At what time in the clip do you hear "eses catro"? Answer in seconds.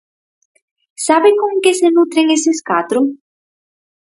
2.37-2.99